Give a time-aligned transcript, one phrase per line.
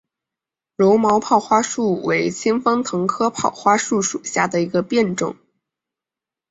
[0.77, 5.35] 柔毛泡花树为清风藤科泡花树属下的一个变种。